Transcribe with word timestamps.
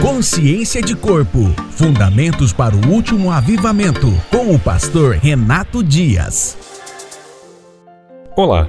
Consciência 0.00 0.80
de 0.80 0.96
Corpo 0.96 1.40
Fundamentos 1.72 2.54
para 2.54 2.74
o 2.74 2.88
Último 2.88 3.30
Avivamento, 3.30 4.06
com 4.30 4.54
o 4.54 4.58
pastor 4.58 5.16
Renato 5.16 5.84
Dias. 5.84 6.56
Olá, 8.34 8.66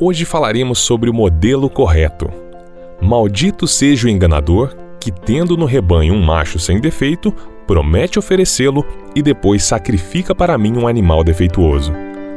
hoje 0.00 0.24
falaremos 0.24 0.78
sobre 0.78 1.10
o 1.10 1.12
modelo 1.12 1.68
correto. 1.68 2.30
Maldito 2.98 3.66
seja 3.66 4.06
o 4.06 4.10
enganador 4.10 4.74
que, 4.98 5.12
tendo 5.12 5.54
no 5.54 5.66
rebanho 5.66 6.14
um 6.14 6.22
macho 6.22 6.58
sem 6.58 6.80
defeito, 6.80 7.30
promete 7.66 8.18
oferecê-lo 8.18 8.82
e 9.14 9.20
depois 9.20 9.62
sacrifica 9.64 10.34
para 10.34 10.56
mim 10.56 10.78
um 10.78 10.88
animal 10.88 11.22
defeituoso. 11.22 11.92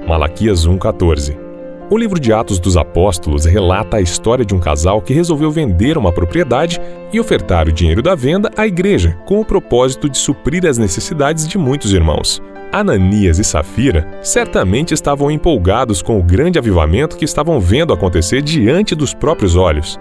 Malaquias 0.05 0.67
1,14 0.67 1.46
o 1.89 1.97
livro 1.97 2.19
de 2.19 2.33
Atos 2.33 2.59
dos 2.59 2.75
Apóstolos 2.75 3.45
relata 3.45 3.97
a 3.97 4.01
história 4.01 4.43
de 4.43 4.53
um 4.53 4.59
casal 4.59 5.01
que 5.01 5.13
resolveu 5.13 5.49
vender 5.49 5.97
uma 5.97 6.11
propriedade 6.11 6.79
e 7.13 7.19
ofertar 7.19 7.67
o 7.67 7.71
dinheiro 7.71 8.01
da 8.01 8.13
venda 8.13 8.51
à 8.57 8.67
igreja, 8.67 9.17
com 9.25 9.39
o 9.39 9.45
propósito 9.45 10.09
de 10.09 10.17
suprir 10.17 10.65
as 10.65 10.77
necessidades 10.77 11.47
de 11.47 11.57
muitos 11.57 11.93
irmãos. 11.93 12.41
Ananias 12.73 13.39
e 13.39 13.43
Safira 13.43 14.05
certamente 14.21 14.93
estavam 14.93 15.31
empolgados 15.31 16.01
com 16.01 16.19
o 16.19 16.23
grande 16.23 16.59
avivamento 16.59 17.15
que 17.15 17.23
estavam 17.23 17.59
vendo 17.59 17.93
acontecer 17.93 18.41
diante 18.41 18.93
dos 18.93 19.13
próprios 19.13 19.55
olhos. 19.55 19.97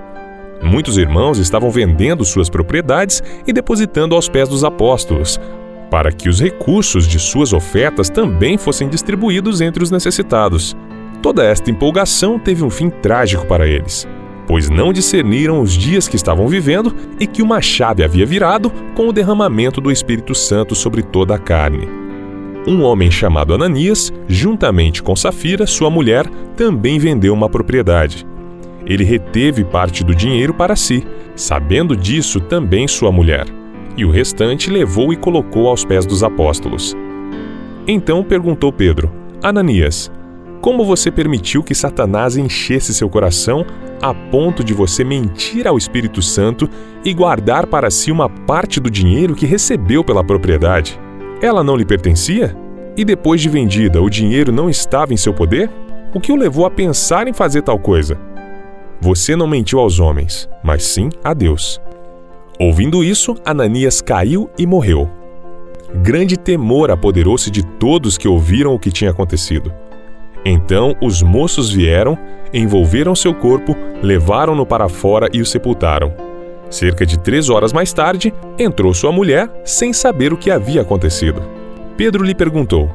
Muitos 0.61 0.99
irmãos 0.99 1.39
estavam 1.39 1.71
vendendo 1.71 2.25
suas 2.25 2.51
propriedades 2.51 3.23
e 3.47 3.53
depositando 3.53 4.16
aos 4.16 4.29
pés 4.29 4.49
dos 4.49 4.65
apóstolos, 4.65 5.39
para 5.89 6.11
que 6.11 6.29
os 6.29 6.41
recursos 6.41 7.07
de 7.07 7.21
suas 7.21 7.53
ofertas 7.53 8.09
também 8.09 8.59
fossem 8.59 8.89
distribuídos 8.89 9.61
entre 9.61 9.85
os 9.85 9.93
necessitados. 9.93 10.77
Toda 11.27 11.43
esta 11.43 11.73
empolgação 11.73 12.39
teve 12.39 12.62
um 12.62 12.71
fim 12.71 12.89
trágico 12.89 13.45
para 13.47 13.66
eles, 13.66 14.07
pois 14.47 14.71
não 14.71 14.93
discerniram 14.93 15.61
os 15.61 15.73
dias 15.73 16.07
que 16.07 16.15
estavam 16.15 16.47
vivendo 16.47 16.95
e 17.19 17.27
que 17.27 17.43
uma 17.43 17.61
chave 17.61 18.05
havia 18.05 18.25
virado 18.25 18.71
com 18.95 19.09
o 19.09 19.12
derramamento 19.12 19.80
do 19.80 19.91
Espírito 19.91 20.37
Santo 20.37 20.77
sobre 20.77 21.02
toda 21.02 21.35
a 21.35 21.38
carne. 21.38 21.88
Um 22.65 22.80
homem 22.80 23.10
chamado 23.10 23.52
Ananias, 23.52 24.13
juntamente 24.29 25.02
com 25.02 25.16
Safira, 25.16 25.66
sua 25.66 25.91
mulher, 25.91 26.29
também 26.57 26.97
vendeu 26.97 27.35
uma 27.35 27.49
propriedade. 27.49 28.24
Ele 28.87 29.02
reteve 29.02 29.65
parte 29.65 30.04
do 30.04 30.15
dinheiro 30.15 30.54
para 30.54 30.77
si, 30.77 31.04
sabendo 31.35 31.97
disso 31.97 32.38
também 32.38 32.87
sua 32.87 33.10
mulher, 33.10 33.47
e 33.97 34.04
o 34.04 34.13
restante 34.13 34.71
levou 34.71 35.13
e 35.13 35.16
colocou 35.16 35.66
aos 35.66 35.85
pés 35.85 36.07
dos 36.07 36.23
apóstolos. 36.23 36.95
Então 37.85 38.23
perguntou 38.23 38.73
Pedro: 38.73 39.10
Ananias, 39.43 40.09
como 40.67 40.85
você 40.85 41.13
permitiu 41.13 41.63
que 41.63 41.77
Satanás 41.77 42.37
enchesse 42.37 42.93
seu 42.93 43.09
coração 43.09 43.65
a 44.03 44.13
ponto 44.13 44.65
de 44.65 44.75
você 44.75 45.05
mentir 45.05 45.65
ao 45.65 45.79
Espírito 45.79 46.21
Santo 46.21 46.69
e 47.05 47.15
guardar 47.15 47.69
para 47.69 47.89
si 47.89 48.11
uma 48.11 48.29
parte 48.29 48.81
do 48.81 48.91
dinheiro 48.91 49.37
que 49.37 49.47
recebeu 49.47 50.03
pela 50.03 50.25
propriedade? 50.25 50.99
Ela 51.41 51.63
não 51.63 51.77
lhe 51.77 51.85
pertencia? 51.85 52.57
E 52.97 53.05
depois 53.05 53.41
de 53.41 53.49
vendida, 53.49 54.03
o 54.03 54.11
dinheiro 54.11 54.51
não 54.51 54.69
estava 54.69 55.15
em 55.15 55.17
seu 55.17 55.33
poder? 55.33 55.71
O 56.13 56.19
que 56.19 56.33
o 56.33 56.37
levou 56.37 56.67
a 56.67 56.71
pensar 56.71 57.29
em 57.29 57.33
fazer 57.33 57.63
tal 57.63 57.79
coisa? 57.79 58.19
Você 59.01 59.37
não 59.37 59.47
mentiu 59.47 59.79
aos 59.79 60.01
homens, 60.01 60.49
mas 60.65 60.83
sim 60.83 61.11
a 61.23 61.33
Deus. 61.33 61.81
Ouvindo 62.59 63.05
isso, 63.05 63.37
Ananias 63.45 64.00
caiu 64.00 64.50
e 64.59 64.67
morreu. 64.67 65.09
Grande 66.03 66.37
temor 66.37 66.91
apoderou-se 66.91 67.53
de 67.53 67.62
todos 67.62 68.19
que 68.19 68.27
ouviram 68.27 68.75
o 68.75 68.81
que 68.81 68.91
tinha 68.91 69.12
acontecido. 69.12 69.72
Então 70.49 70.94
os 71.03 71.22
moços 71.22 71.72
vieram, 71.72 72.16
envolveram 72.55 73.16
seu 73.16 73.34
corpo, 73.34 73.77
levaram-no 74.00 74.65
para 74.65 74.88
fora 74.88 75.28
e 75.33 75.41
o 75.41 75.44
sepultaram. 75.44 76.15
Cerca 76.71 77.05
de 77.05 77.19
três 77.19 77.50
horas 77.50 77.72
mais 77.72 77.93
tarde, 77.93 78.33
entrou 78.56 78.94
sua 78.94 79.11
mulher, 79.11 79.50
sem 79.65 79.93
saber 79.93 80.33
o 80.33 80.37
que 80.37 80.49
havia 80.49 80.83
acontecido. 80.83 81.43
Pedro 81.97 82.22
lhe 82.22 82.33
perguntou: 82.33 82.88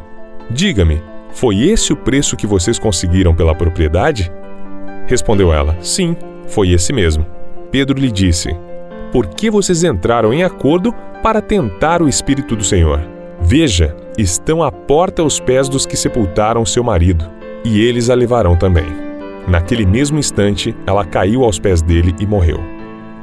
Diga-me, 0.50 1.04
foi 1.34 1.60
esse 1.64 1.92
o 1.92 1.98
preço 1.98 2.38
que 2.38 2.48
vocês 2.48 2.80
conseguiram 2.80 3.36
pela 3.36 3.54
propriedade? 3.54 4.32
Respondeu 5.06 5.54
ela: 5.54 5.76
Sim, 5.82 6.16
foi 6.48 6.72
esse 6.72 6.94
mesmo. 6.94 7.26
Pedro 7.70 8.00
lhe 8.00 8.12
disse: 8.12 8.56
Por 9.12 9.28
que 9.28 9.52
vocês 9.52 9.84
entraram 9.84 10.34
em 10.34 10.42
acordo 10.42 10.94
para 11.22 11.42
tentar 11.42 12.02
o 12.02 12.08
Espírito 12.08 12.56
do 12.56 12.64
Senhor? 12.64 13.02
Veja, 13.42 13.94
estão 14.18 14.64
à 14.64 14.72
porta 14.72 15.22
os 15.22 15.38
pés 15.38 15.68
dos 15.68 15.86
que 15.86 15.98
sepultaram 15.98 16.66
seu 16.66 16.82
marido 16.82 17.41
e 17.64 17.82
eles 17.82 18.10
a 18.10 18.16
levarão 18.16 18.56
também. 18.56 18.86
Naquele 19.48 19.86
mesmo 19.86 20.20
instante, 20.20 20.76
ela 20.86 21.06
caiu 21.06 21.44
aos 21.44 21.60
pés 21.60 21.82
dele 21.82 22.16
e 22.20 22.26
morreu. 22.26 22.60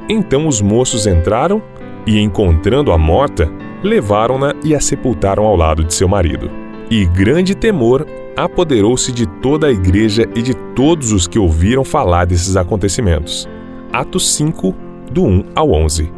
Então 0.09 0.47
os 0.47 0.61
moços 0.61 1.05
entraram 1.07 1.61
e, 2.05 2.19
encontrando-a 2.19 2.97
morta, 2.97 3.49
levaram-na 3.83 4.53
e 4.63 4.75
a 4.75 4.79
sepultaram 4.79 5.45
ao 5.45 5.55
lado 5.55 5.83
de 5.83 5.93
seu 5.93 6.07
marido. 6.07 6.49
E 6.89 7.05
grande 7.05 7.55
temor 7.55 8.05
apoderou-se 8.35 9.11
de 9.11 9.25
toda 9.25 9.67
a 9.67 9.71
igreja 9.71 10.27
e 10.35 10.41
de 10.41 10.53
todos 10.75 11.11
os 11.11 11.27
que 11.27 11.37
ouviram 11.37 11.83
falar 11.83 12.25
desses 12.25 12.55
acontecimentos. 12.55 13.47
Atos 13.93 14.33
5, 14.33 14.73
do 15.11 15.23
1 15.23 15.43
ao 15.55 15.71
11. 15.71 16.11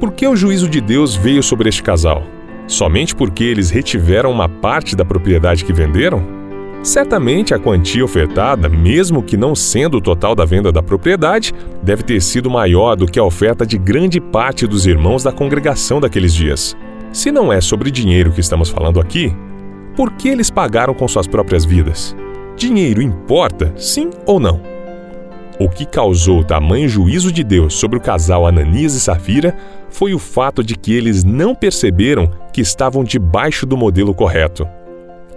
Por 0.00 0.12
que 0.12 0.26
o 0.26 0.34
juízo 0.34 0.68
de 0.68 0.80
Deus 0.80 1.14
veio 1.14 1.42
sobre 1.42 1.68
este 1.68 1.82
casal? 1.82 2.22
Somente 2.66 3.14
porque 3.14 3.44
eles 3.44 3.70
retiveram 3.70 4.30
uma 4.30 4.48
parte 4.48 4.96
da 4.96 5.04
propriedade 5.04 5.64
que 5.64 5.72
venderam? 5.72 6.39
Certamente 6.82 7.52
a 7.52 7.58
quantia 7.58 8.02
ofertada, 8.02 8.66
mesmo 8.66 9.22
que 9.22 9.36
não 9.36 9.54
sendo 9.54 9.98
o 9.98 10.00
total 10.00 10.34
da 10.34 10.46
venda 10.46 10.72
da 10.72 10.82
propriedade, 10.82 11.52
deve 11.82 12.02
ter 12.02 12.22
sido 12.22 12.48
maior 12.48 12.96
do 12.96 13.06
que 13.06 13.18
a 13.18 13.24
oferta 13.24 13.66
de 13.66 13.76
grande 13.76 14.18
parte 14.18 14.66
dos 14.66 14.86
irmãos 14.86 15.22
da 15.22 15.30
congregação 15.30 16.00
daqueles 16.00 16.34
dias. 16.34 16.74
Se 17.12 17.30
não 17.30 17.52
é 17.52 17.60
sobre 17.60 17.90
dinheiro 17.90 18.32
que 18.32 18.40
estamos 18.40 18.70
falando 18.70 18.98
aqui, 18.98 19.36
por 19.94 20.12
que 20.12 20.30
eles 20.30 20.50
pagaram 20.50 20.94
com 20.94 21.06
suas 21.06 21.26
próprias 21.26 21.66
vidas? 21.66 22.16
Dinheiro 22.56 23.02
importa, 23.02 23.74
sim 23.76 24.08
ou 24.24 24.40
não? 24.40 24.62
O 25.58 25.68
que 25.68 25.84
causou 25.84 26.42
tamanho 26.42 26.88
juízo 26.88 27.30
de 27.30 27.44
Deus 27.44 27.74
sobre 27.74 27.98
o 27.98 28.00
casal 28.00 28.46
Ananias 28.46 28.94
e 28.94 29.00
Safira 29.00 29.54
foi 29.90 30.14
o 30.14 30.18
fato 30.18 30.64
de 30.64 30.74
que 30.74 30.94
eles 30.94 31.24
não 31.24 31.54
perceberam 31.54 32.30
que 32.54 32.62
estavam 32.62 33.04
debaixo 33.04 33.66
do 33.66 33.76
modelo 33.76 34.14
correto 34.14 34.66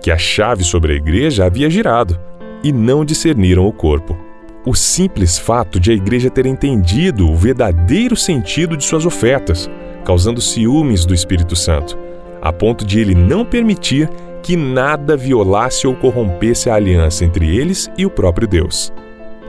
que 0.03 0.11
a 0.11 0.17
chave 0.17 0.65
sobre 0.65 0.91
a 0.91 0.95
igreja 0.97 1.45
havia 1.45 1.69
girado 1.69 2.19
e 2.61 2.73
não 2.73 3.05
discerniram 3.05 3.65
o 3.65 3.71
corpo. 3.71 4.17
O 4.65 4.75
simples 4.75 5.39
fato 5.39 5.79
de 5.79 5.91
a 5.91 5.93
igreja 5.93 6.29
ter 6.29 6.45
entendido 6.45 7.29
o 7.29 7.35
verdadeiro 7.35 8.15
sentido 8.15 8.75
de 8.75 8.83
suas 8.83 9.05
ofertas, 9.05 9.69
causando 10.03 10.41
ciúmes 10.41 11.05
do 11.05 11.13
Espírito 11.13 11.55
Santo, 11.55 11.97
a 12.41 12.51
ponto 12.51 12.85
de 12.85 12.99
ele 12.99 13.15
não 13.15 13.45
permitir 13.45 14.09
que 14.41 14.57
nada 14.57 15.15
violasse 15.15 15.87
ou 15.87 15.95
corrompesse 15.95 16.69
a 16.69 16.75
aliança 16.75 17.23
entre 17.23 17.55
eles 17.55 17.89
e 17.97 18.05
o 18.05 18.09
próprio 18.09 18.45
Deus. 18.45 18.91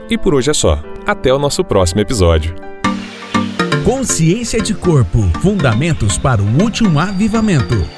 E 0.09 0.17
por 0.17 0.33
hoje 0.33 0.51
é 0.51 0.53
só. 0.53 0.81
Até 1.05 1.33
o 1.33 1.39
nosso 1.39 1.63
próximo 1.63 1.99
episódio. 1.99 2.55
Consciência 3.83 4.61
de 4.61 4.73
Corpo 4.73 5.21
Fundamentos 5.41 6.17
para 6.17 6.41
o 6.41 6.63
Último 6.63 6.97
Avivamento. 6.99 7.94